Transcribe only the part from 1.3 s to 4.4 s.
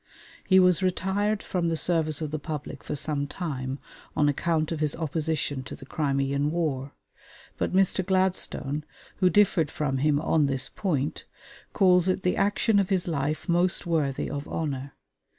from the service of the public for some time on